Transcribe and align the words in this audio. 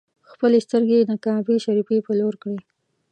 خپلې 0.31 0.57
سترګې 0.65 0.95
یې 0.99 1.07
د 1.09 1.11
کعبې 1.25 1.55
شریفې 1.65 1.97
پر 2.05 2.13
لور 2.19 2.35
کړې. 2.43 2.57